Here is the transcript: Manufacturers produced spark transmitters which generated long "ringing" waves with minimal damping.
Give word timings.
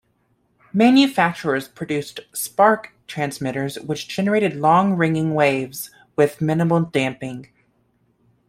Manufacturers 0.73 1.67
produced 1.67 2.21
spark 2.33 2.93
transmitters 3.05 3.75
which 3.81 4.07
generated 4.07 4.55
long 4.55 4.93
"ringing" 4.95 5.35
waves 5.35 5.91
with 6.15 6.41
minimal 6.41 6.81
damping. 6.81 7.49